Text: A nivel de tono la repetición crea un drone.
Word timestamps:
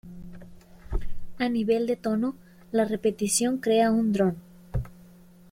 A 1.37 1.47
nivel 1.47 1.85
de 1.85 1.95
tono 1.95 2.35
la 2.71 2.85
repetición 2.85 3.59
crea 3.59 3.91
un 3.91 4.11
drone. 4.13 4.39